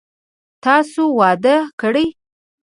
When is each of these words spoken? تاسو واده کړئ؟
تاسو 0.63 1.01
واده 1.19 1.55
کړئ؟ 1.81 2.07